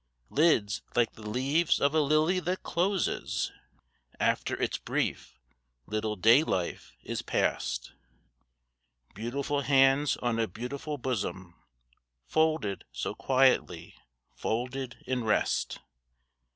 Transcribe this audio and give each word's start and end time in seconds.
Lids 0.31 0.81
like 0.95 1.13
the 1.13 1.29
leaves 1.29 1.79
of 1.79 1.93
a 1.93 2.01
lily 2.01 2.39
that 2.39 2.63
closes 2.63 3.51
After 4.19 4.59
its 4.59 4.79
brief 4.79 5.37
little 5.85 6.15
day 6.15 6.43
life 6.43 6.95
is 7.03 7.21
past. 7.21 7.93
Beautiful 9.13 9.61
hands 9.61 10.17
on 10.17 10.39
a 10.39 10.47
beautiful 10.47 10.97
bosom, 10.97 11.53
Folded 12.25 12.83
so 12.91 13.13
quietly, 13.13 13.93
folded 14.33 14.97
in 15.05 15.23
rest. 15.23 15.77